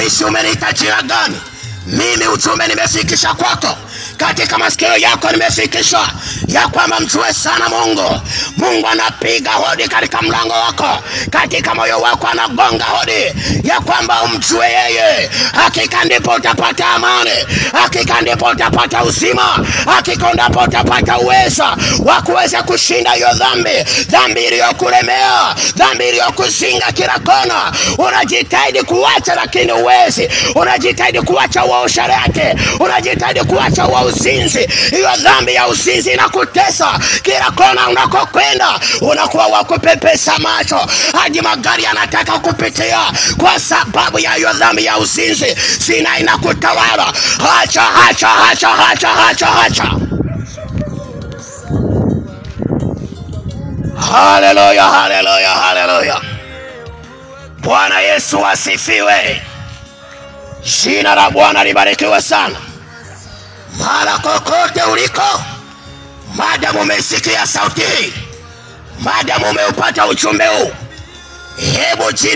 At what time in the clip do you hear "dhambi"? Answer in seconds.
23.34-23.84, 24.08-24.44, 25.76-26.08, 35.22-35.54, 44.52-44.84